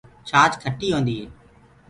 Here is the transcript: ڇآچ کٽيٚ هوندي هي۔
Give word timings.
ڇآچ 0.27 0.51
کٽيٚ 0.61 0.93
هوندي 0.93 1.15
هي۔ 1.19 1.25